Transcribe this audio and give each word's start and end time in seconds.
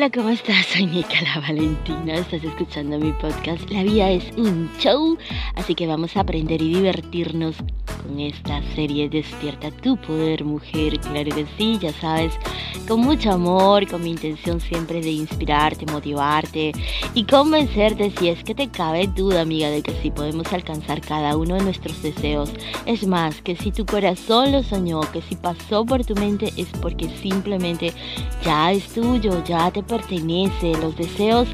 Hola, 0.00 0.08
¿cómo 0.08 0.30
estás? 0.30 0.64
Soy 0.64 0.86
Nicola 0.86 1.40
Valentina, 1.46 2.14
estás 2.14 2.42
escuchando 2.42 2.98
mi 2.98 3.12
podcast 3.12 3.68
La 3.68 3.82
vida 3.82 4.08
es 4.08 4.34
un 4.38 4.70
show, 4.78 5.18
así 5.56 5.74
que 5.74 5.86
vamos 5.86 6.16
a 6.16 6.20
aprender 6.20 6.62
y 6.62 6.72
divertirnos 6.72 7.56
con 8.02 8.20
esta 8.20 8.62
serie 8.74 9.08
Despierta 9.08 9.70
tu 9.70 9.96
poder 9.96 10.44
mujer, 10.44 10.98
claro 11.00 11.34
que 11.34 11.46
sí, 11.56 11.78
ya 11.80 11.92
sabes, 11.92 12.32
con 12.88 13.00
mucho 13.00 13.30
amor, 13.30 13.86
con 13.88 14.02
mi 14.02 14.10
intención 14.10 14.60
siempre 14.60 15.00
de 15.00 15.10
inspirarte, 15.10 15.86
motivarte 15.86 16.72
y 17.14 17.24
convencerte 17.24 18.12
si 18.18 18.28
es 18.28 18.42
que 18.44 18.54
te 18.54 18.68
cabe 18.68 19.06
duda 19.06 19.42
amiga 19.42 19.70
de 19.70 19.82
que 19.82 19.92
sí 20.02 20.10
podemos 20.10 20.52
alcanzar 20.52 21.00
cada 21.00 21.36
uno 21.36 21.54
de 21.54 21.62
nuestros 21.62 22.02
deseos. 22.02 22.50
Es 22.86 23.06
más, 23.06 23.42
que 23.42 23.56
si 23.56 23.70
tu 23.72 23.86
corazón 23.86 24.52
lo 24.52 24.62
soñó, 24.62 25.00
que 25.12 25.22
si 25.22 25.36
pasó 25.36 25.84
por 25.84 26.04
tu 26.04 26.14
mente 26.14 26.52
es 26.56 26.68
porque 26.80 27.08
simplemente 27.22 27.92
ya 28.44 28.72
es 28.72 28.86
tuyo, 28.92 29.42
ya 29.44 29.70
te 29.70 29.82
pertenece, 29.82 30.72
los 30.80 30.96
deseos 30.96 31.48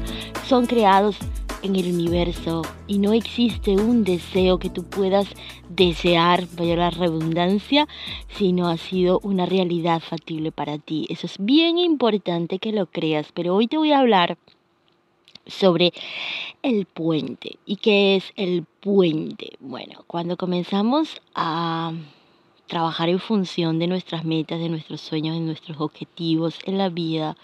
son 0.47 0.65
creados 0.65 1.17
en 1.61 1.75
el 1.75 1.93
universo 1.93 2.61
y 2.87 2.99
no 2.99 3.13
existe 3.13 3.71
un 3.75 4.03
deseo 4.03 4.59
que 4.59 4.69
tú 4.69 4.83
puedas 4.83 5.27
desear, 5.69 6.47
vaya 6.57 6.75
la 6.75 6.89
redundancia, 6.89 7.87
si 8.29 8.53
no 8.53 8.67
ha 8.69 8.77
sido 8.77 9.19
una 9.23 9.45
realidad 9.45 10.01
factible 10.01 10.51
para 10.51 10.77
ti. 10.77 11.07
Eso 11.09 11.25
es 11.27 11.35
bien 11.39 11.77
importante 11.77 12.59
que 12.59 12.71
lo 12.71 12.85
creas, 12.85 13.31
pero 13.33 13.55
hoy 13.55 13.67
te 13.67 13.77
voy 13.77 13.91
a 13.91 13.99
hablar 13.99 14.37
sobre 15.45 15.93
el 16.61 16.85
puente. 16.85 17.57
¿Y 17.65 17.77
qué 17.77 18.15
es 18.15 18.33
el 18.35 18.65
puente? 18.79 19.53
Bueno, 19.59 20.03
cuando 20.07 20.37
comenzamos 20.37 21.21
a 21.35 21.93
trabajar 22.67 23.09
en 23.09 23.19
función 23.19 23.79
de 23.79 23.87
nuestras 23.87 24.25
metas, 24.25 24.59
de 24.59 24.69
nuestros 24.69 25.01
sueños, 25.01 25.35
de 25.35 25.41
nuestros 25.41 25.79
objetivos 25.79 26.59
en 26.65 26.77
la 26.77 26.89
vida, 26.89 27.37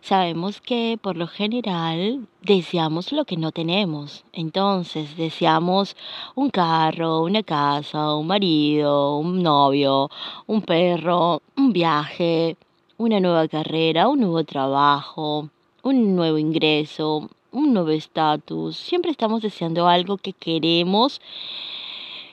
sabemos 0.00 0.60
que 0.60 0.98
por 1.00 1.16
lo 1.16 1.26
general 1.26 2.26
deseamos 2.42 3.12
lo 3.12 3.24
que 3.24 3.36
no 3.36 3.52
tenemos. 3.52 4.24
Entonces, 4.32 5.16
deseamos 5.16 5.96
un 6.34 6.50
carro, 6.50 7.22
una 7.22 7.42
casa, 7.42 8.14
un 8.14 8.26
marido, 8.26 9.18
un 9.18 9.42
novio, 9.42 10.10
un 10.46 10.62
perro, 10.62 11.42
un 11.56 11.72
viaje, 11.72 12.56
una 12.96 13.20
nueva 13.20 13.46
carrera, 13.48 14.08
un 14.08 14.20
nuevo 14.20 14.44
trabajo, 14.44 15.48
un 15.82 16.16
nuevo 16.16 16.38
ingreso, 16.38 17.28
un 17.52 17.72
nuevo 17.72 17.90
estatus. 17.90 18.76
Siempre 18.76 19.10
estamos 19.10 19.42
deseando 19.42 19.88
algo 19.88 20.16
que 20.16 20.32
queremos 20.32 21.20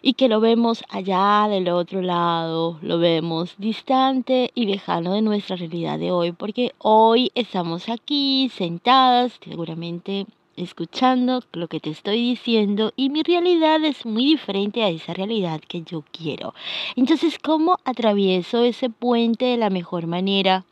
y 0.07 0.13
que 0.13 0.27
lo 0.27 0.39
vemos 0.39 0.83
allá 0.89 1.47
del 1.49 1.67
otro 1.69 1.99
lado, 2.03 2.77
lo 2.83 2.99
vemos 2.99 3.55
distante 3.57 4.51
y 4.53 4.67
lejano 4.67 5.13
de 5.13 5.23
nuestra 5.23 5.55
realidad 5.55 5.97
de 5.97 6.11
hoy, 6.11 6.31
porque 6.31 6.73
hoy 6.77 7.31
estamos 7.33 7.89
aquí 7.89 8.51
sentadas, 8.53 9.39
seguramente 9.43 10.27
escuchando 10.57 11.41
lo 11.53 11.67
que 11.67 11.79
te 11.79 11.89
estoy 11.89 12.17
diciendo 12.17 12.93
y 12.95 13.09
mi 13.09 13.23
realidad 13.23 13.83
es 13.83 14.05
muy 14.05 14.25
diferente 14.25 14.83
a 14.83 14.89
esa 14.89 15.15
realidad 15.15 15.59
que 15.67 15.81
yo 15.81 16.03
quiero. 16.11 16.53
Entonces, 16.95 17.39
¿cómo 17.39 17.79
atravieso 17.83 18.63
ese 18.63 18.91
puente 18.91 19.45
de 19.45 19.57
la 19.57 19.71
mejor 19.71 20.05
manera? 20.05 20.65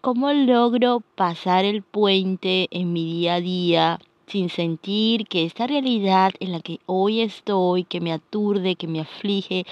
¿Cómo 0.00 0.32
logro 0.32 1.02
pasar 1.16 1.64
el 1.64 1.82
puente 1.82 2.68
en 2.70 2.92
mi 2.92 3.04
día 3.04 3.34
a 3.34 3.40
día? 3.40 3.98
Sin 4.26 4.48
sentir 4.48 5.26
que 5.26 5.44
esta 5.44 5.66
realidad 5.66 6.32
en 6.40 6.52
la 6.52 6.60
que 6.60 6.80
hoy 6.86 7.20
estoy, 7.20 7.84
que 7.84 8.00
me 8.00 8.12
aturde, 8.12 8.76
que 8.76 8.88
me 8.88 9.00
aflige, 9.00 9.64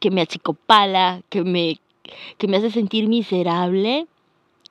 que 0.00 0.10
me 0.10 0.20
achicopala, 0.20 1.22
que 1.28 1.42
me, 1.42 1.80
que 2.38 2.48
me 2.48 2.58
hace 2.58 2.70
sentir 2.70 3.08
miserable, 3.08 4.06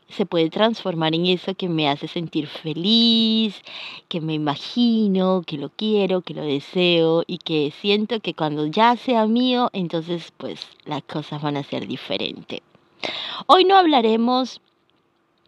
se 0.09 0.25
puede 0.25 0.49
transformar 0.49 1.13
en 1.13 1.25
eso 1.25 1.53
que 1.55 1.67
me 1.67 1.89
hace 1.89 2.07
sentir 2.07 2.47
feliz, 2.47 3.61
que 4.07 4.21
me 4.21 4.33
imagino, 4.33 5.43
que 5.45 5.57
lo 5.57 5.69
quiero, 5.69 6.21
que 6.21 6.33
lo 6.33 6.43
deseo 6.43 7.23
y 7.27 7.39
que 7.39 7.73
siento 7.81 8.21
que 8.21 8.33
cuando 8.33 8.67
ya 8.67 8.95
sea 8.95 9.27
mío, 9.27 9.69
entonces 9.73 10.31
pues 10.37 10.65
las 10.85 11.03
cosas 11.03 11.41
van 11.41 11.57
a 11.57 11.63
ser 11.63 11.87
diferentes. 11.87 12.61
Hoy 13.47 13.65
no 13.65 13.75
hablaremos 13.75 14.61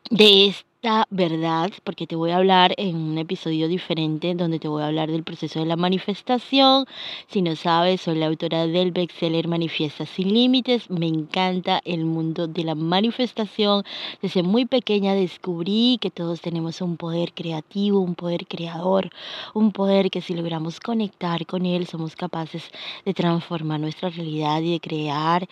de 0.10 0.48
esto 0.48 0.69
la 0.82 1.06
verdad, 1.10 1.72
porque 1.84 2.08
te 2.08 2.16
voy 2.16 2.32
a 2.32 2.38
hablar 2.38 2.74
en 2.78 2.96
un 2.96 3.18
episodio 3.18 3.68
diferente 3.68 4.34
donde 4.34 4.60
te 4.60 4.70
voy 4.70 4.82
a 4.82 4.88
hablar 4.88 5.12
del 5.12 5.26
proceso 5.26 5.60
de 5.60 5.66
la 5.66 5.76
manifestación. 5.76 6.86
Si 7.28 7.42
no 7.42 7.58
sabes, 7.58 8.00
soy 8.00 8.16
la 8.16 8.28
autora 8.28 8.66
del 8.66 8.92
bestseller 8.92 9.50
Manifiesta 9.50 10.06
sin 10.06 10.34
Límites. 10.34 10.90
Me 10.90 11.08
encanta 11.08 11.82
el 11.84 12.06
mundo 12.06 12.48
de 12.48 12.64
la 12.64 12.76
manifestación. 12.76 13.84
Desde 14.22 14.42
muy 14.42 14.66
pequeña 14.66 15.16
descubrí 15.16 15.98
que 16.00 16.12
todos 16.12 16.40
tenemos 16.40 16.80
un 16.80 16.96
poder 16.96 17.34
creativo, 17.34 18.00
un 18.00 18.16
poder 18.16 18.48
creador, 18.48 19.10
un 19.54 19.74
poder 19.74 20.10
que 20.10 20.22
si 20.22 20.34
logramos 20.34 20.80
conectar 20.80 21.46
con 21.46 21.66
él 21.66 21.88
somos 21.88 22.16
capaces 22.16 22.72
de 23.04 23.14
transformar 23.14 23.82
nuestra 23.82 24.10
realidad 24.10 24.62
y 24.62 24.72
de 24.72 24.80
crear 24.80 25.46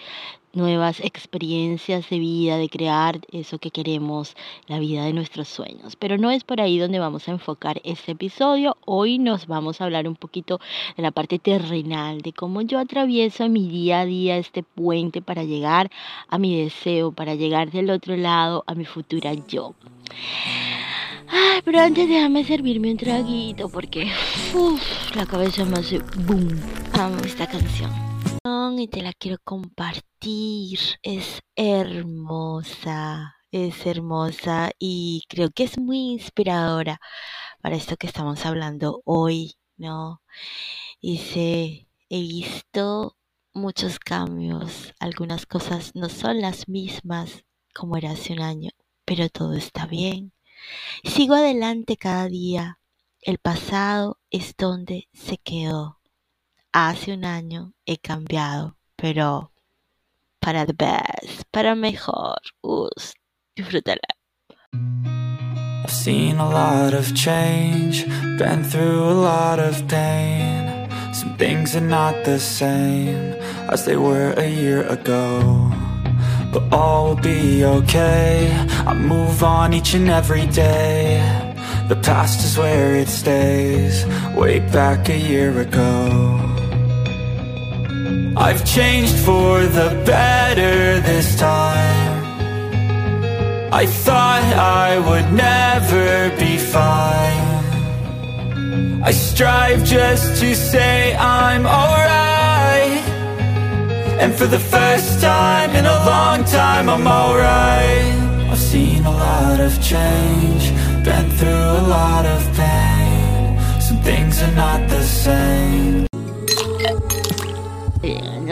nuevas 0.53 0.99
experiencias 1.01 2.09
de 2.09 2.19
vida, 2.19 2.57
de 2.57 2.69
crear 2.69 3.19
eso 3.31 3.59
que 3.59 3.71
queremos, 3.71 4.35
la 4.67 4.79
vida 4.79 5.05
de 5.05 5.13
nuestros 5.13 5.47
sueños. 5.47 5.95
Pero 5.95 6.17
no 6.17 6.31
es 6.31 6.43
por 6.43 6.61
ahí 6.61 6.79
donde 6.79 6.99
vamos 6.99 7.27
a 7.27 7.31
enfocar 7.31 7.81
este 7.83 8.13
episodio. 8.13 8.77
Hoy 8.85 9.19
nos 9.19 9.47
vamos 9.47 9.79
a 9.79 9.85
hablar 9.85 10.07
un 10.07 10.15
poquito 10.15 10.59
de 10.95 11.03
la 11.03 11.11
parte 11.11 11.39
terrenal, 11.39 12.21
de 12.21 12.33
cómo 12.33 12.61
yo 12.61 12.79
atravieso 12.79 13.47
mi 13.49 13.67
día 13.67 14.01
a 14.01 14.05
día 14.05 14.37
este 14.37 14.63
puente 14.63 15.21
para 15.21 15.43
llegar 15.43 15.91
a 16.27 16.37
mi 16.37 16.61
deseo, 16.61 17.11
para 17.11 17.35
llegar 17.35 17.71
del 17.71 17.89
otro 17.89 18.15
lado 18.17 18.63
a 18.67 18.73
mi 18.73 18.85
futura 18.85 19.33
yo. 19.33 19.75
Ay, 21.29 21.61
pero 21.63 21.81
antes 21.81 22.07
déjame 22.07 22.45
servirme 22.45 22.91
un 22.91 22.97
traguito 22.97 23.69
porque 23.69 24.09
la 25.13 25.25
cabeza 25.25 25.65
me 25.65 25.79
hace 25.79 25.99
boom. 26.25 26.47
Amo 26.93 27.17
esta 27.25 27.45
canción 27.45 28.16
y 28.77 28.87
te 28.87 29.01
la 29.01 29.11
quiero 29.11 29.37
compartir. 29.43 30.79
Es 31.01 31.41
hermosa, 31.55 33.35
es 33.51 33.85
hermosa 33.85 34.71
y 34.79 35.23
creo 35.27 35.49
que 35.51 35.63
es 35.63 35.77
muy 35.77 36.11
inspiradora 36.11 36.99
para 37.61 37.75
esto 37.75 37.97
que 37.97 38.07
estamos 38.07 38.45
hablando 38.45 39.01
hoy, 39.03 39.55
¿no? 39.75 40.21
Dice, 41.01 41.89
he 42.09 42.19
visto 42.21 43.17
muchos 43.53 43.99
cambios, 43.99 44.93
algunas 44.99 45.45
cosas 45.45 45.91
no 45.93 46.07
son 46.07 46.39
las 46.39 46.69
mismas 46.69 47.43
como 47.75 47.97
era 47.97 48.11
hace 48.11 48.31
un 48.33 48.41
año, 48.41 48.69
pero 49.03 49.27
todo 49.29 49.55
está 49.55 49.87
bien. 49.87 50.31
Sigo 51.03 51.35
adelante 51.35 51.97
cada 51.97 52.27
día. 52.29 52.79
El 53.21 53.39
pasado 53.39 54.19
es 54.29 54.55
donde 54.57 55.09
se 55.13 55.37
quedó 55.37 55.96
hace 56.77 57.13
un 57.13 57.25
año 57.25 57.73
he 57.85 57.97
cambiado, 57.97 58.77
pero 58.95 59.51
para 60.39 60.65
the 60.65 60.73
best, 60.73 61.43
para 61.51 61.73
mejor. 61.73 62.37
Us, 62.61 63.13
disfrútala. 63.55 63.97
I've 65.83 65.91
seen 65.91 66.37
a 66.37 66.47
lot 66.47 66.93
of 66.93 67.15
change, 67.15 68.05
been 68.37 68.63
through 68.63 69.03
a 69.03 69.13
lot 69.13 69.59
of 69.59 69.87
pain. 69.87 70.87
Some 71.13 71.35
things 71.37 71.75
are 71.75 71.81
not 71.81 72.13
the 72.25 72.39
same 72.39 73.33
as 73.71 73.85
they 73.85 73.97
were 73.97 74.33
a 74.37 74.47
year 74.47 74.83
ago. 74.83 75.71
But 76.53 76.71
all 76.71 77.07
will 77.07 77.21
be 77.21 77.65
okay. 77.65 78.51
I 78.85 78.93
move 78.93 79.43
on 79.43 79.73
each 79.73 79.95
and 79.95 80.09
every 80.09 80.45
day. 80.47 81.17
The 81.89 81.95
past 81.95 82.43
is 82.45 82.57
where 82.57 82.95
it 82.95 83.07
stays, 83.07 84.05
way 84.35 84.59
back 84.59 85.09
a 85.09 85.17
year 85.17 85.59
ago. 85.59 86.56
I've 88.39 88.63
changed 88.63 89.15
for 89.25 89.65
the 89.65 89.89
better 90.05 91.01
this 91.01 91.39
time. 91.39 92.23
I 93.73 93.87
thought 93.87 94.43
I 94.53 94.99
would 94.99 95.33
never 95.33 96.29
be 96.37 96.57
fine. 96.57 97.57
I 99.03 99.11
strive 99.11 99.83
just 99.83 100.39
to 100.41 100.55
say 100.55 101.15
I'm 101.15 101.65
alright. 101.65 103.03
And 104.21 104.35
for 104.35 104.45
the 104.45 104.59
first 104.59 105.19
time 105.19 105.71
in 105.71 105.85
a 105.85 106.05
long 106.05 106.43
time 106.45 106.89
I'm 106.89 107.07
alright. 107.07 108.51
I've 108.51 108.59
seen 108.59 109.03
a 109.03 109.11
lot 109.11 109.59
of 109.59 109.73
change 109.81 110.71
Been 111.03 111.29
through 111.31 111.69
a 111.81 111.85
lot 111.87 112.25
of 112.25 112.41
pain. 112.55 113.81
Some 113.81 113.97
things 114.03 114.43
are 114.43 114.55
not 114.55 114.87
the 114.89 115.03
same 115.03 116.06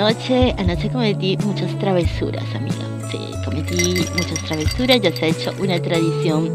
anoche, 0.05 0.53
anoche 0.59 0.89
cometí 0.89 1.35
muchas 1.37 1.77
travesuras, 1.79 2.43
amiga. 2.53 2.75
Sí, 3.09 3.17
cometí 3.43 4.05
muchas 4.13 4.39
travesuras, 4.45 5.01
ya 5.01 5.11
se 5.11 5.25
ha 5.25 5.27
hecho 5.29 5.51
una 5.59 5.81
tradición 5.81 6.51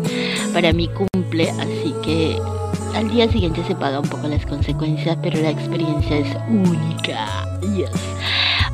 para 0.52 0.73
mi 0.73 0.87
cumple, 0.88 1.50
así 1.50 1.93
que 2.05 2.38
al 2.94 3.11
día 3.11 3.29
siguiente 3.31 3.62
se 3.67 3.75
pagan 3.75 4.02
un 4.05 4.08
poco 4.08 4.29
las 4.29 4.47
consecuencias, 4.47 5.19
pero 5.23 5.41
la 5.41 5.50
experiencia 5.50 6.19
es 6.19 6.37
única. 6.49 7.26
Yes. 7.75 7.91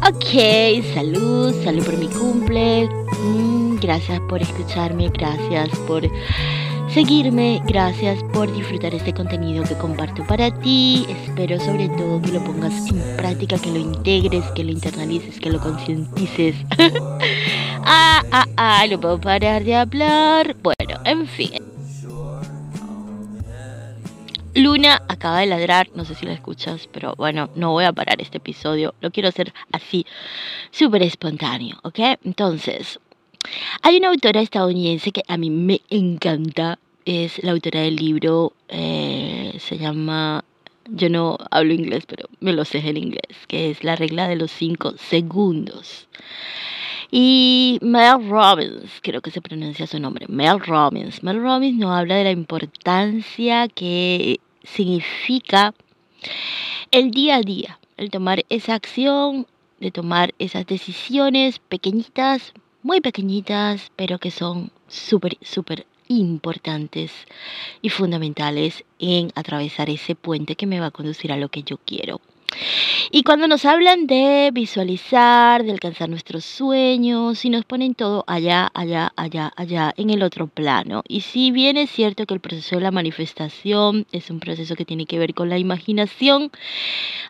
Ok, 0.07 0.95
salud, 0.95 1.55
salud 1.65 1.85
por 1.85 1.97
mi 1.97 2.09
cumple. 2.09 2.87
Mm, 3.23 3.77
gracias 3.81 4.21
por 4.29 4.43
escucharme, 4.43 5.09
gracias 5.09 5.71
por 5.87 6.03
seguirme. 6.97 7.61
Gracias 7.67 8.23
por 8.33 8.51
disfrutar 8.51 8.95
este 8.95 9.13
contenido 9.13 9.63
que 9.65 9.77
comparto 9.77 10.27
para 10.27 10.51
ti. 10.51 11.05
Espero 11.11 11.61
sobre 11.61 11.91
todo 11.91 12.23
que 12.23 12.33
lo 12.33 12.43
pongas 12.43 12.73
en 12.89 13.03
práctica, 13.19 13.59
que 13.59 13.71
lo 13.71 13.79
integres, 13.79 14.43
que 14.53 14.65
lo 14.65 14.71
internalices, 14.71 15.39
que 15.39 15.51
lo 15.51 15.61
concientices. 15.61 16.57
ah, 17.85 18.23
ah, 18.33 18.47
ah, 18.57 18.87
no 18.91 18.99
puedo 18.99 19.21
parar 19.21 19.63
de 19.63 19.75
hablar. 19.75 20.57
Bueno, 20.63 20.99
en 21.05 21.27
fin. 21.27 21.63
Luna 24.55 25.03
acaba 25.07 25.41
de 25.41 25.47
ladrar, 25.49 25.91
no 25.95 26.07
sé 26.07 26.15
si 26.15 26.25
la 26.25 26.33
escuchas, 26.33 26.89
pero 26.91 27.13
bueno, 27.19 27.51
no 27.57 27.73
voy 27.73 27.85
a 27.85 27.93
parar 27.93 28.23
este 28.23 28.39
episodio, 28.39 28.95
lo 29.03 29.11
quiero 29.11 29.29
hacer 29.29 29.53
así, 29.71 30.07
súper 30.71 31.03
espontáneo, 31.03 31.77
¿ok? 31.83 31.99
Entonces, 32.25 32.99
hay 33.83 33.99
una 33.99 34.09
autora 34.09 34.41
estadounidense 34.41 35.13
que 35.13 35.23
a 35.29 35.37
mí 35.37 35.51
me 35.51 35.83
encanta, 35.91 36.79
es 37.07 37.43
la 37.43 37.53
autora 37.53 37.81
del 37.81 37.97
libro, 37.97 38.53
eh, 38.69 39.57
se 39.61 39.79
llama, 39.79 40.45
yo 40.89 41.09
no 41.09 41.39
hablo 41.51 41.73
inglés, 41.73 42.05
pero 42.07 42.29
me 42.41 42.53
lo 42.53 42.65
sé 42.65 42.79
en 42.79 42.97
inglés, 42.97 43.47
que 43.47 43.71
es 43.71 43.85
La 43.85 43.95
regla 43.95 44.29
de 44.29 44.37
los 44.37 44.51
cinco 44.51 44.95
segundos. 44.99 46.09
Y 47.13 47.79
Mel 47.81 48.29
Robbins, 48.29 48.91
creo 49.03 49.21
que 49.21 49.31
se 49.31 49.41
pronuncia 49.41 49.87
su 49.87 50.01
nombre, 50.01 50.27
Mel 50.29 50.59
Robbins. 50.59 51.23
Mel 51.23 51.41
Robbins 51.41 51.79
nos 51.79 51.97
habla 51.97 52.17
de 52.17 52.25
la 52.25 52.33
importancia 52.33 53.69
que 53.69 54.41
significa 54.65 55.73
el 56.91 57.13
día 57.13 57.37
a 57.37 57.41
día, 57.41 57.79
el 57.97 58.11
tomar 58.11 58.45
esa 58.49 58.75
acción, 58.75 59.47
de 59.79 59.93
tomar 59.93 60.35
esas 60.41 60.67
decisiones 60.67 61.61
pequeñitas, 61.61 62.53
muy 62.83 63.01
pequeñitas, 63.01 63.93
pero 63.95 64.19
que 64.19 64.33
son 64.33 64.73
súper, 64.89 65.39
súper 65.43 65.87
importantes 66.09 67.13
y 67.83 67.89
fundamentales 67.91 68.85
en 68.99 69.33
atravesar 69.35 69.91
ese 69.91 70.15
puente 70.15 70.57
que 70.57 70.67
me 70.67 70.81
va 70.81 70.87
a 70.87 70.91
conducir 70.91 71.33
a 71.33 71.37
lo 71.37 71.49
que 71.49 71.63
yo 71.63 71.79
quiero. 71.79 72.21
Y 73.11 73.23
cuando 73.23 73.49
nos 73.49 73.65
hablan 73.65 74.07
de 74.07 74.51
visualizar, 74.53 75.65
de 75.65 75.73
alcanzar 75.73 76.09
nuestros 76.09 76.45
sueños, 76.45 77.45
y 77.45 77.51
nos 77.51 77.65
ponen 77.65 77.95
todo 77.95 78.25
allá, 78.27 78.71
allá, 78.75 79.13
allá, 79.17 79.53
allá, 79.57 79.93
en 79.97 80.11
el 80.11 80.23
otro 80.23 80.47
plano. 80.47 81.03
Y 81.09 81.21
si 81.21 81.51
bien 81.51 81.77
es 81.77 81.91
cierto 81.91 82.27
que 82.27 82.35
el 82.35 82.41
proceso 82.41 82.77
de 82.77 82.83
la 82.83 82.91
manifestación 82.91 84.07
es 84.13 84.31
un 84.31 84.41
proceso 84.41 84.75
que 84.75 84.85
tiene 84.85 85.07
que 85.07 85.19
ver 85.19 85.35
con 85.35 85.49
la 85.49 85.59
imaginación, 85.59 86.51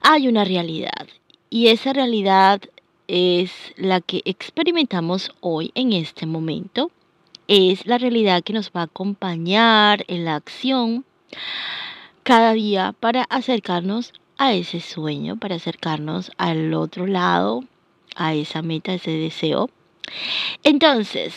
hay 0.00 0.28
una 0.28 0.44
realidad. 0.44 1.06
Y 1.50 1.68
esa 1.68 1.92
realidad 1.92 2.60
es 3.08 3.52
la 3.76 4.00
que 4.00 4.22
experimentamos 4.24 5.32
hoy 5.40 5.70
en 5.74 5.92
este 5.92 6.26
momento 6.26 6.90
es 7.48 7.86
la 7.86 7.98
realidad 7.98 8.42
que 8.42 8.52
nos 8.52 8.70
va 8.70 8.80
a 8.80 8.84
acompañar 8.84 10.04
en 10.08 10.24
la 10.24 10.36
acción 10.36 11.04
cada 12.22 12.52
día 12.52 12.94
para 12.98 13.22
acercarnos 13.24 14.12
a 14.38 14.52
ese 14.52 14.80
sueño, 14.80 15.36
para 15.36 15.56
acercarnos 15.56 16.30
al 16.36 16.74
otro 16.74 17.06
lado, 17.06 17.64
a 18.16 18.34
esa 18.34 18.62
meta, 18.62 18.94
ese 18.94 19.12
deseo. 19.12 19.70
Entonces, 20.62 21.34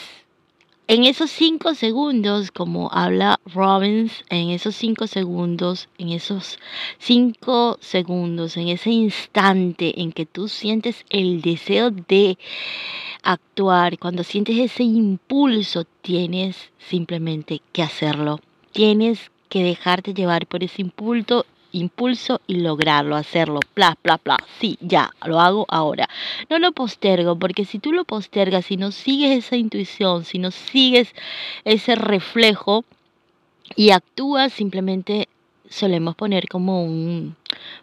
en 0.90 1.04
esos 1.04 1.30
cinco 1.30 1.76
segundos, 1.76 2.50
como 2.50 2.90
habla 2.92 3.40
Robbins, 3.46 4.24
en 4.32 4.50
esos 4.50 4.76
cinco 4.76 5.06
segundos, 5.06 5.88
en 6.00 6.10
esos 6.10 6.58
cinco 6.98 7.78
segundos, 7.80 8.58
en 8.58 8.70
ese 8.70 8.90
instante 8.90 10.02
en 10.02 10.12
que 10.12 10.26
tú 10.26 10.48
sientes 10.48 11.06
el 11.12 11.44
deseo 11.44 11.92
de 11.92 12.40
actuar, 13.22 14.00
cuando 14.00 14.24
sientes 14.24 14.58
ese 14.58 14.82
impulso, 14.82 15.86
tienes 16.02 16.72
simplemente 16.80 17.62
que 17.72 17.84
hacerlo. 17.84 18.40
Tienes 18.72 19.30
que 19.48 19.64
dejarte 19.64 20.16
llevar 20.16 20.48
por 20.48 20.64
ese 20.64 20.82
impulso 20.82 21.46
impulso 21.72 22.42
y 22.48 22.56
lograrlo, 22.56 23.16
hacerlo, 23.16 23.60
bla, 23.76 23.98
bla, 24.04 24.20
bla. 24.24 24.38
Sí, 24.60 24.78
ya, 24.82 25.12
lo 25.26 25.40
hago 25.40 25.66
ahora. 25.70 26.10
No 26.50 26.60
lo 26.60 26.72
postergo, 26.72 27.38
porque 27.38 27.66
si 27.66 27.80
tú 27.80 27.94
lo 27.94 28.06
postergas, 28.06 28.66
si 28.66 28.78
no 28.78 28.92
sigues 28.92 29.46
esa 29.46 29.56
intuición, 29.56 30.26
si 30.26 30.40
no 30.40 30.52
sigues 30.52 31.14
ese 31.64 31.96
reflejo 31.96 32.86
y 33.76 33.92
actúas, 33.92 34.54
simplemente 34.54 35.30
solemos 35.70 36.16
poner 36.16 36.48
como 36.48 36.84
un 36.84 37.36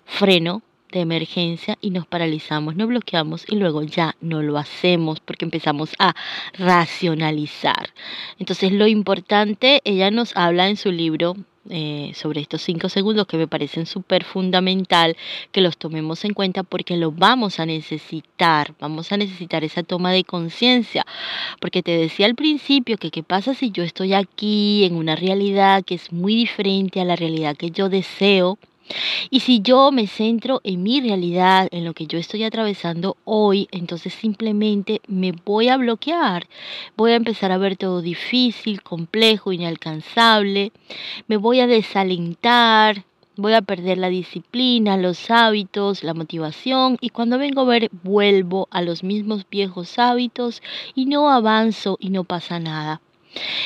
freno 0.05 0.63
de 0.93 1.01
emergencia 1.01 1.77
y 1.81 1.91
nos 1.91 2.07
paralizamos, 2.07 2.77
nos 2.77 2.89
bloqueamos 2.89 3.45
y 3.49 3.57
luego 3.57 3.83
ya 3.83 4.17
no 4.21 4.43
lo 4.43 4.57
hacemos 4.59 5.21
porque 5.21 5.45
empezamos 5.45 5.95
a 5.99 6.15
racionalizar. 6.55 7.91
Entonces 8.39 8.73
lo 8.73 8.87
importante, 8.87 9.81
ella 9.85 10.11
nos 10.11 10.37
habla 10.37 10.69
en 10.69 10.77
su 10.77 10.91
libro 10.93 11.37
eh, 11.71 12.13
sobre 12.15 12.41
estos 12.41 12.63
cinco 12.63 12.89
segundos 12.89 13.27
que 13.27 13.37
me 13.37 13.49
parecen 13.49 13.87
súper 13.87 14.25
fundamental 14.25 15.17
que 15.53 15.61
los 15.61 15.77
tomemos 15.77 16.25
en 16.25 16.35
cuenta 16.35 16.63
porque 16.63 16.97
lo 16.97 17.13
vamos 17.13 17.59
a 17.61 17.67
necesitar, 17.67 18.75
vamos 18.81 19.13
a 19.13 19.17
necesitar 19.17 19.65
esa 19.65 19.83
toma 19.83 20.13
de 20.13 20.25
conciencia, 20.25 21.05
porque 21.61 21.83
te 21.83 21.97
decía 21.97 22.27
al 22.27 22.35
principio 22.35 22.99
que 22.99 23.11
qué 23.11 23.23
pasa 23.23 23.55
si 23.55 23.71
yo 23.71 23.83
estoy 23.83 24.15
aquí 24.15 24.85
en 24.85 24.95
una 24.95 25.17
realidad 25.17 25.85
que 25.85 25.97
es 25.97 26.13
muy 26.13 26.35
diferente 26.35 27.01
a 27.01 27.05
la 27.05 27.17
realidad 27.17 27.57
que 27.57 27.71
yo 27.71 27.89
deseo, 27.89 28.59
y 29.31 29.41
si 29.41 29.61
yo 29.61 29.91
me 29.91 30.07
centro 30.07 30.61
en 30.65 30.83
mi 30.83 31.01
realidad, 31.01 31.69
en 31.71 31.85
lo 31.85 31.95
que 31.95 32.07
yo 32.07 32.19
estoy 32.19 32.45
atravesando 32.45 33.17
hoy, 33.25 33.69
entonces 33.71 34.15
simplemente 34.15 35.01
me 35.09 35.33
voy 35.33 35.69
a 35.69 35.77
bloquear. 35.77 36.47
Voy 36.97 37.13
a 37.13 37.17
empezar 37.17 37.53
a 37.53 37.59
ver 37.59 37.77
todo 37.77 38.03
difícil, 38.03 38.83
complejo, 38.83 39.53
inalcanzable. 39.53 40.73
Me 41.27 41.37
voy 41.37 41.61
a 41.61 41.67
desalentar. 41.67 43.05
Voy 43.39 43.53
a 43.53 43.61
perder 43.61 43.99
la 43.99 44.09
disciplina, 44.09 44.97
los 44.97 45.31
hábitos, 45.31 46.03
la 46.03 46.15
motivación 46.15 46.97
y 47.03 47.11
cuando 47.11 47.37
vengo 47.37 47.61
a 47.61 47.65
ver 47.65 47.91
vuelvo 48.03 48.67
a 48.71 48.81
los 48.81 49.05
mismos 49.05 49.45
viejos 49.51 49.99
hábitos 49.99 50.63
y 50.95 51.05
no 51.05 51.31
avanzo 51.31 51.99
y 52.01 52.09
no 52.09 52.25
pasa 52.25 52.59
nada. 52.61 53.03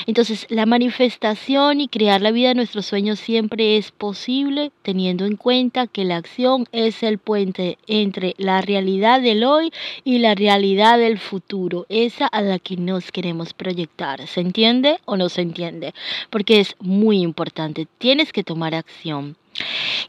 Entonces, 0.07 0.47
la 0.51 0.67
manifestación 0.67 1.81
y 1.81 1.89
crear 1.89 2.21
la 2.21 2.33
vida 2.33 2.49
de 2.49 2.55
nuestros 2.55 2.87
sueños 2.87 3.21
siempre 3.21 3.77
es 3.77 3.91
posible 3.93 4.73
teniendo 4.83 5.25
en 5.25 5.37
cuenta 5.37 5.87
que 5.87 6.05
la 6.05 6.17
acción 6.17 6.67
es 6.73 7.03
el 7.03 7.19
puente 7.19 7.79
entre 7.87 8.35
la 8.39 8.61
realidad 8.61 9.21
del 9.21 9.45
hoy 9.45 9.73
y 10.05 10.19
la 10.19 10.35
realidad 10.35 10.99
del 10.99 11.19
futuro, 11.19 11.87
esa 11.89 12.27
a 12.27 12.43
la 12.43 12.59
que 12.59 12.77
nos 12.77 13.13
queremos 13.13 13.55
proyectar. 13.55 14.27
¿Se 14.27 14.41
entiende 14.41 14.99
o 15.05 15.17
no 15.17 15.29
se 15.29 15.43
entiende? 15.43 15.95
Porque 16.31 16.61
es 16.61 16.75
muy 16.81 17.21
importante, 17.21 17.87
tienes 17.99 18.33
que 18.33 18.45
tomar 18.45 18.75
acción. 18.75 19.37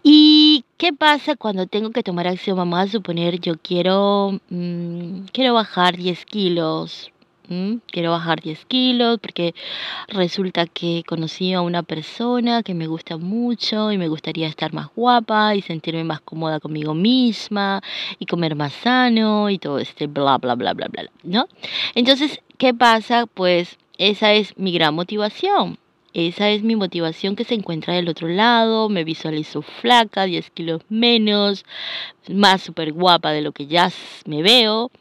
¿Y 0.03 0.63
qué 0.77 0.93
pasa 0.93 1.35
cuando 1.35 1.67
tengo 1.67 1.91
que 1.91 2.03
tomar 2.03 2.27
acción? 2.27 2.57
Vamos 2.57 2.79
a 2.79 2.87
suponer, 2.87 3.39
yo 3.39 3.55
quiero, 3.61 4.39
mm, 4.49 5.25
quiero 5.33 5.53
bajar 5.53 5.97
10 5.97 6.25
kilos 6.25 7.10
quiero 7.87 8.11
bajar 8.11 8.41
10 8.41 8.65
kilos 8.65 9.19
porque 9.19 9.53
resulta 10.07 10.65
que 10.65 11.03
conocí 11.05 11.53
a 11.53 11.61
una 11.61 11.83
persona 11.83 12.63
que 12.63 12.73
me 12.73 12.87
gusta 12.87 13.17
mucho 13.17 13.91
y 13.91 13.97
me 13.97 14.07
gustaría 14.07 14.47
estar 14.47 14.73
más 14.73 14.87
guapa 14.95 15.55
y 15.55 15.61
sentirme 15.61 16.03
más 16.03 16.21
cómoda 16.21 16.59
conmigo 16.59 16.93
misma 16.93 17.81
y 18.19 18.25
comer 18.25 18.55
más 18.55 18.73
sano 18.73 19.49
y 19.49 19.57
todo 19.57 19.79
este 19.79 20.07
bla, 20.07 20.37
bla, 20.37 20.55
bla, 20.55 20.73
bla, 20.73 20.87
bla, 20.87 21.09
¿no? 21.23 21.47
Entonces, 21.95 22.41
¿qué 22.57 22.73
pasa? 22.73 23.25
Pues 23.25 23.77
esa 23.97 24.33
es 24.33 24.57
mi 24.57 24.71
gran 24.71 24.95
motivación. 24.95 25.77
Esa 26.13 26.49
es 26.49 26.61
mi 26.61 26.75
motivación 26.75 27.37
que 27.37 27.45
se 27.45 27.53
encuentra 27.53 27.93
del 27.93 28.09
otro 28.09 28.27
lado. 28.27 28.89
Me 28.89 29.05
visualizo 29.05 29.61
flaca, 29.61 30.25
10 30.25 30.49
kilos 30.51 30.81
menos, 30.89 31.63
más 32.27 32.61
súper 32.61 32.91
guapa 32.91 33.31
de 33.31 33.41
lo 33.41 33.53
que 33.53 33.67
ya 33.67 33.89
me 34.25 34.41
veo. 34.41 34.91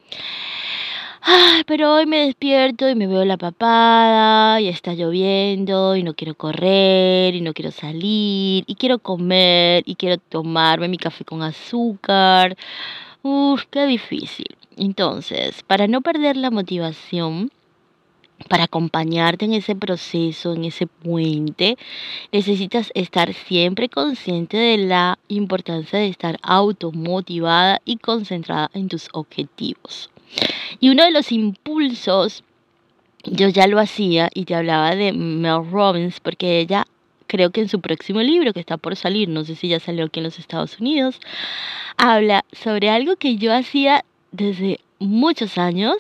Ay, 1.61 1.64
pero 1.67 1.93
hoy 1.93 2.07
me 2.07 2.25
despierto 2.25 2.88
y 2.88 2.95
me 2.95 3.07
veo 3.07 3.23
la 3.26 3.37
papada 3.37 4.62
y 4.62 4.69
está 4.69 4.95
lloviendo 4.95 5.95
y 5.95 6.02
no 6.02 6.14
quiero 6.14 6.35
correr 6.35 7.35
y 7.35 7.43
no 7.43 7.52
quiero 7.52 7.71
salir 7.71 8.64
y 8.67 8.76
quiero 8.76 8.99
comer 8.99 9.83
y 9.85 9.97
quiero 9.97 10.17
tomarme 10.17 10.88
mi 10.88 10.97
café 10.97 11.23
con 11.23 11.43
azúcar. 11.43 12.57
Uf, 13.21 13.67
qué 13.71 13.85
difícil. 13.85 14.57
Entonces, 14.79 15.62
para 15.64 15.87
no 15.87 16.00
perder 16.00 16.38
la 16.38 16.50
motivación, 16.50 17.50
para 18.49 18.64
acompañarte 18.64 19.45
en 19.45 19.52
ese 19.52 19.76
proceso, 19.76 20.55
en 20.55 20.64
ese 20.64 20.87
puente, 20.87 21.76
necesitas 22.33 22.90
estar 22.95 23.35
siempre 23.35 23.90
consciente 23.90 24.57
de 24.57 24.79
la 24.79 25.19
importancia 25.29 25.99
de 25.99 26.09
estar 26.09 26.38
automotivada 26.43 27.83
y 27.85 27.99
concentrada 27.99 28.71
en 28.73 28.88
tus 28.88 29.11
objetivos. 29.12 30.09
Y 30.80 30.90
uno 30.90 31.04
de 31.04 31.10
los 31.10 31.32
impulsos, 31.32 32.44
yo 33.25 33.49
ya 33.49 33.66
lo 33.66 33.78
hacía 33.78 34.30
y 34.34 34.44
te 34.44 34.54
hablaba 34.54 34.94
de 34.94 35.12
Mel 35.12 35.70
Robbins, 35.70 36.20
porque 36.20 36.60
ella 36.60 36.87
creo 37.26 37.50
que 37.50 37.60
en 37.60 37.68
su 37.68 37.80
próximo 37.80 38.20
libro 38.20 38.52
que 38.52 38.60
está 38.60 38.76
por 38.76 38.96
salir, 38.96 39.28
no 39.28 39.44
sé 39.44 39.54
si 39.54 39.68
ya 39.68 39.78
salió 39.78 40.06
aquí 40.06 40.20
en 40.20 40.25
los 40.25 40.38
Estados 40.38 40.80
Unidos, 40.80 41.20
habla 41.96 42.44
sobre 42.52 42.90
algo 42.90 43.16
que 43.16 43.37
yo 43.37 43.54
hacía 43.54 44.04
desde 44.32 44.80
muchos 44.99 45.58
años 45.58 45.96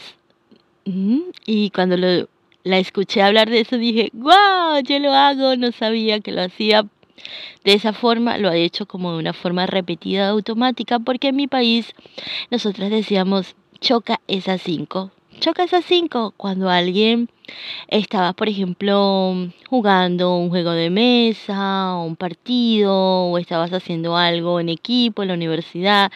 y 1.46 1.70
cuando 1.70 1.96
lo, 1.96 2.28
la 2.64 2.78
escuché 2.78 3.22
hablar 3.22 3.48
de 3.48 3.60
eso 3.60 3.76
dije, 3.76 4.10
wow, 4.12 4.80
yo 4.84 4.98
lo 4.98 5.12
hago, 5.12 5.56
no 5.56 5.72
sabía 5.72 6.20
que 6.20 6.32
lo 6.32 6.42
hacía. 6.42 6.84
De 7.64 7.74
esa 7.74 7.92
forma, 7.92 8.38
lo 8.38 8.48
ha 8.48 8.56
hecho 8.56 8.86
como 8.86 9.12
de 9.12 9.18
una 9.18 9.34
forma 9.34 9.66
repetida, 9.66 10.30
automática, 10.30 10.98
porque 10.98 11.28
en 11.28 11.36
mi 11.36 11.46
país 11.46 11.92
nosotros 12.50 12.88
decíamos, 12.88 13.54
choca 13.80 14.20
esas 14.28 14.62
cinco. 14.62 15.10
Choca 15.40 15.64
esas 15.64 15.84
cinco 15.86 16.34
cuando 16.36 16.68
alguien 16.68 17.30
estaba, 17.88 18.34
por 18.34 18.48
ejemplo, 18.48 19.34
jugando 19.68 20.36
un 20.36 20.50
juego 20.50 20.72
de 20.72 20.90
mesa, 20.90 21.96
un 21.96 22.14
partido, 22.14 22.92
o 22.94 23.38
estabas 23.38 23.72
haciendo 23.72 24.16
algo 24.16 24.60
en 24.60 24.68
equipo 24.68 25.22
en 25.22 25.28
la 25.28 25.34
universidad 25.34 26.12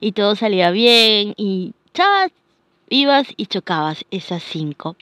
y 0.00 0.12
todo 0.12 0.36
salía 0.36 0.70
bien 0.70 1.34
y 1.36 1.72
chas, 1.92 2.30
ibas 2.88 3.26
y 3.36 3.46
chocabas 3.46 4.04
esas 4.10 4.42
cinco. 4.44 4.96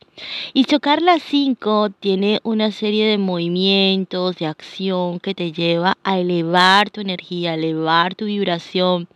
Y 0.55 0.65
chocar 0.65 1.03
las 1.03 1.23
cinco 1.23 1.91
tiene 1.91 2.41
una 2.43 2.71
serie 2.73 3.07
de 3.07 3.19
movimientos, 3.19 4.37
de 4.37 4.47
acción 4.47 5.21
que 5.21 5.35
te 5.35 5.53
lleva 5.53 5.99
a 6.05 6.19
elevar 6.19 6.91
tu 6.91 7.01
energía, 7.01 7.53
a 7.53 7.55
elevar 7.55 8.15
tu 8.15 8.25
vibración, 8.25 9.09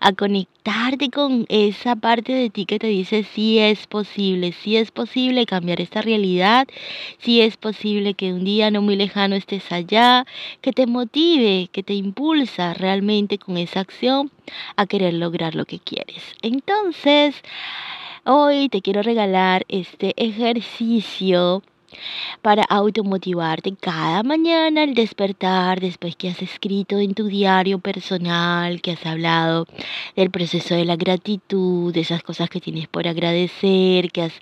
a 0.00 0.12
conectarte 0.12 1.10
con 1.10 1.46
esa 1.48 1.96
parte 1.96 2.32
de 2.32 2.50
ti 2.50 2.66
que 2.66 2.78
te 2.78 2.86
dice 2.86 3.24
si 3.24 3.58
es 3.58 3.86
posible, 3.86 4.52
si 4.52 4.76
es 4.76 4.90
posible 4.90 5.46
cambiar 5.46 5.80
esta 5.80 6.00
realidad, 6.02 6.66
si 7.18 7.40
es 7.40 7.56
posible 7.56 8.14
que 8.14 8.32
un 8.32 8.44
día 8.44 8.70
no 8.70 8.80
muy 8.80 8.96
lejano 8.96 9.36
estés 9.36 9.70
allá, 9.72 10.24
que 10.60 10.72
te 10.72 10.86
motive, 10.86 11.68
que 11.72 11.82
te 11.82 11.94
impulsa 11.94 12.74
realmente 12.74 13.38
con 13.38 13.58
esa 13.58 13.80
acción 13.80 14.30
a 14.76 14.86
querer 14.86 15.14
lograr 15.14 15.54
lo 15.54 15.64
que 15.64 15.78
quieres. 15.78 16.22
Entonces, 16.42 17.34
Hoy 18.26 18.70
te 18.70 18.80
quiero 18.80 19.02
regalar 19.02 19.66
este 19.68 20.14
ejercicio 20.16 21.62
para 22.40 22.62
automotivarte 22.62 23.74
cada 23.78 24.22
mañana 24.22 24.84
al 24.84 24.94
despertar, 24.94 25.78
después 25.78 26.16
que 26.16 26.30
has 26.30 26.40
escrito 26.40 26.98
en 26.98 27.12
tu 27.12 27.26
diario 27.26 27.80
personal, 27.80 28.80
que 28.80 28.92
has 28.92 29.04
hablado 29.04 29.66
del 30.16 30.30
proceso 30.30 30.74
de 30.74 30.86
la 30.86 30.96
gratitud, 30.96 31.92
de 31.92 32.00
esas 32.00 32.22
cosas 32.22 32.48
que 32.48 32.62
tienes 32.62 32.88
por 32.88 33.06
agradecer, 33.06 34.10
que 34.10 34.22
has 34.22 34.32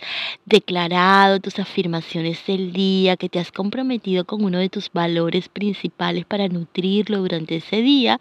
declarado 0.47 1.41
tus 1.41 1.59
afirmaciones 1.59 2.47
del 2.47 2.73
día, 2.73 3.17
que 3.17 3.29
te 3.29 3.41
has 3.41 3.51
comprometido 3.51 4.25
con 4.25 4.45
uno 4.45 4.59
de 4.59 4.69
tus 4.69 4.93
valores 4.93 5.49
principales 5.49 6.25
para 6.25 6.47
nutrirlo 6.47 7.19
durante 7.19 7.57
ese 7.57 7.83
día. 7.83 8.21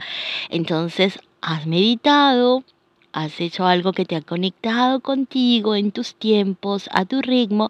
Entonces, 0.49 1.19
has 1.39 1.67
meditado, 1.67 2.63
has 3.13 3.39
hecho 3.39 3.65
algo 3.65 3.93
que 3.93 4.05
te 4.05 4.15
ha 4.15 4.21
conectado 4.21 4.99
contigo 4.99 5.75
en 5.75 5.91
tus 5.91 6.15
tiempos, 6.15 6.89
a 6.91 7.05
tu 7.05 7.21
ritmo, 7.21 7.69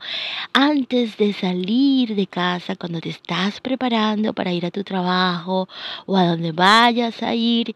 antes 0.53 1.17
de 1.17 1.33
salir 1.33 2.15
de 2.15 2.27
casa, 2.27 2.75
cuando 2.75 2.99
te 2.99 3.09
estás 3.09 3.61
preparando 3.61 4.33
para 4.33 4.53
ir 4.53 4.65
a 4.65 4.71
tu 4.71 4.83
trabajo 4.83 5.67
o 6.05 6.17
a 6.17 6.25
donde 6.25 6.51
vayas 6.51 7.23
a 7.23 7.33
ir, 7.33 7.75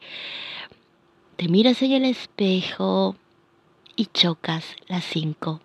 te 1.35 1.47
miras 1.47 1.81
en 1.81 1.91
el 1.91 2.05
espejo 2.05 3.15
y 3.95 4.05
chocas 4.07 4.65
las 4.87 5.03
cinco. 5.03 5.61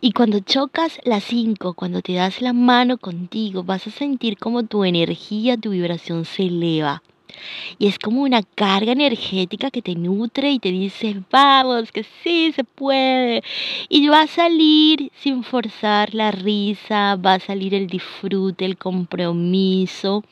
Y 0.00 0.12
cuando 0.12 0.40
chocas 0.40 1.00
las 1.04 1.24
cinco, 1.24 1.74
cuando 1.74 2.00
te 2.02 2.14
das 2.14 2.40
la 2.40 2.52
mano 2.52 2.98
contigo, 2.98 3.64
vas 3.64 3.86
a 3.86 3.90
sentir 3.90 4.38
como 4.38 4.62
tu 4.62 4.84
energía, 4.84 5.56
tu 5.56 5.70
vibración 5.70 6.24
se 6.24 6.44
eleva. 6.44 7.02
Y 7.78 7.86
es 7.86 7.98
como 7.98 8.22
una 8.22 8.42
carga 8.42 8.92
energética 8.92 9.70
que 9.70 9.82
te 9.82 9.94
nutre 9.94 10.50
y 10.52 10.58
te 10.58 10.70
dice, 10.70 11.22
vamos, 11.30 11.92
que 11.92 12.04
sí 12.22 12.52
se 12.52 12.64
puede. 12.64 13.42
Y 13.88 14.08
va 14.08 14.22
a 14.22 14.26
salir 14.26 15.10
sin 15.20 15.42
forzar 15.42 16.14
la 16.14 16.30
risa, 16.30 17.16
va 17.16 17.34
a 17.34 17.40
salir 17.40 17.74
el 17.74 17.86
disfrute, 17.86 18.64
el 18.64 18.76
compromiso. 18.76 20.24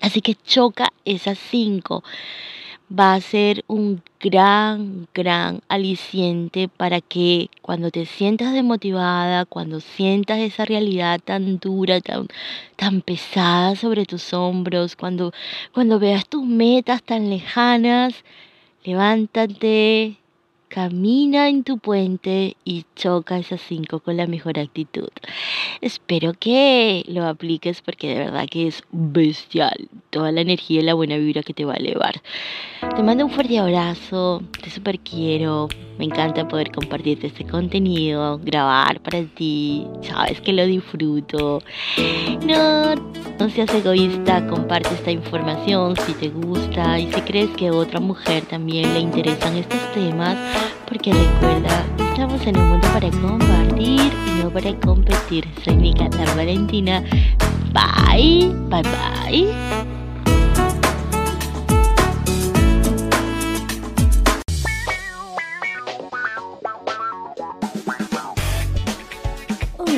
Así 0.00 0.20
que 0.20 0.34
choca 0.34 0.92
esas 1.04 1.38
cinco 1.38 2.02
va 2.90 3.14
a 3.14 3.20
ser 3.20 3.64
un 3.66 4.02
gran, 4.20 5.08
gran 5.14 5.62
aliciente 5.68 6.68
para 6.68 7.00
que 7.00 7.50
cuando 7.62 7.90
te 7.90 8.06
sientas 8.06 8.52
desmotivada, 8.52 9.44
cuando 9.46 9.80
sientas 9.80 10.38
esa 10.38 10.64
realidad 10.64 11.20
tan 11.24 11.58
dura, 11.58 12.00
tan, 12.00 12.28
tan 12.76 13.00
pesada 13.00 13.76
sobre 13.76 14.04
tus 14.04 14.32
hombros, 14.32 14.96
cuando, 14.96 15.32
cuando 15.72 15.98
veas 15.98 16.28
tus 16.28 16.44
metas 16.44 17.02
tan 17.02 17.30
lejanas, 17.30 18.14
levántate, 18.84 20.18
camina 20.74 21.48
en 21.48 21.62
tu 21.62 21.78
puente 21.78 22.56
y 22.64 22.84
choca 22.96 23.38
esas 23.38 23.60
cinco 23.60 24.00
con 24.00 24.16
la 24.16 24.26
mejor 24.26 24.58
actitud. 24.58 25.08
Espero 25.80 26.32
que 26.34 27.04
lo 27.06 27.24
apliques 27.26 27.80
porque 27.80 28.08
de 28.08 28.18
verdad 28.24 28.48
que 28.50 28.66
es 28.66 28.82
bestial 28.90 29.88
toda 30.10 30.32
la 30.32 30.40
energía 30.40 30.80
y 30.80 30.82
la 30.82 30.94
buena 30.94 31.16
vibra 31.16 31.44
que 31.44 31.54
te 31.54 31.64
va 31.64 31.74
a 31.74 31.76
elevar. 31.76 32.20
Te 32.96 33.02
mando 33.04 33.24
un 33.24 33.30
fuerte 33.30 33.56
abrazo, 33.56 34.42
te 34.60 34.68
super 34.68 34.98
quiero, 34.98 35.68
me 35.98 36.06
encanta 36.06 36.46
poder 36.48 36.72
compartirte 36.72 37.28
este 37.28 37.44
contenido, 37.44 38.40
grabar 38.42 39.00
para 39.00 39.22
ti, 39.22 39.86
sabes 40.02 40.40
que 40.40 40.52
lo 40.52 40.66
disfruto. 40.66 41.60
No, 42.44 42.94
no 43.38 43.48
seas 43.50 43.72
egoísta, 43.74 44.46
comparte 44.48 44.92
esta 44.94 45.10
información 45.10 45.96
si 46.04 46.12
te 46.14 46.28
gusta 46.28 46.98
y 46.98 47.12
si 47.12 47.20
crees 47.22 47.50
que 47.50 47.68
a 47.68 47.72
otra 47.72 48.00
mujer 48.00 48.44
también 48.44 48.92
le 48.92 49.00
interesan 49.00 49.56
estos 49.56 49.92
temas, 49.92 50.36
porque 50.88 51.12
recuerda, 51.12 51.84
estamos 52.10 52.46
en 52.46 52.56
el 52.56 52.62
mundo 52.62 52.86
para 52.92 53.10
compartir 53.10 54.12
y 54.26 54.42
no 54.42 54.50
para 54.50 54.74
competir. 54.80 55.46
Soy 55.64 55.76
la 55.76 56.34
Valentina. 56.34 57.02
Bye, 57.72 58.52
bye 58.68 58.82
bye. 58.82 59.93